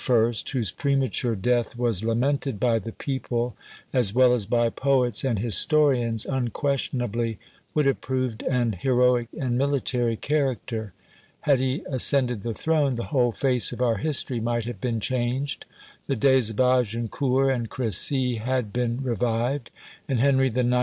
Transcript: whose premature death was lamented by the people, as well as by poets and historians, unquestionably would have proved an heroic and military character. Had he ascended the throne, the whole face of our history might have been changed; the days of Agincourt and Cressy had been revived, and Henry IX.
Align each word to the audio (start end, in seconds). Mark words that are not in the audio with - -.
whose 0.07 0.71
premature 0.75 1.35
death 1.35 1.77
was 1.77 2.03
lamented 2.03 2.59
by 2.59 2.79
the 2.79 2.91
people, 2.91 3.55
as 3.93 4.15
well 4.15 4.33
as 4.33 4.47
by 4.47 4.67
poets 4.67 5.23
and 5.23 5.37
historians, 5.37 6.25
unquestionably 6.25 7.37
would 7.75 7.85
have 7.85 8.01
proved 8.01 8.41
an 8.41 8.71
heroic 8.79 9.27
and 9.39 9.59
military 9.59 10.15
character. 10.17 10.91
Had 11.41 11.59
he 11.59 11.83
ascended 11.87 12.41
the 12.41 12.51
throne, 12.51 12.95
the 12.95 13.03
whole 13.13 13.31
face 13.31 13.71
of 13.71 13.79
our 13.79 13.97
history 13.97 14.39
might 14.39 14.65
have 14.65 14.81
been 14.81 14.99
changed; 14.99 15.65
the 16.07 16.15
days 16.15 16.49
of 16.49 16.59
Agincourt 16.59 17.53
and 17.53 17.69
Cressy 17.69 18.37
had 18.37 18.73
been 18.73 19.03
revived, 19.03 19.69
and 20.07 20.19
Henry 20.19 20.47
IX. 20.47 20.61